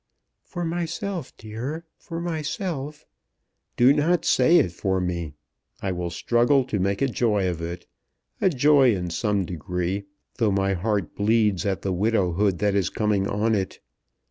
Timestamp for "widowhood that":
11.93-12.73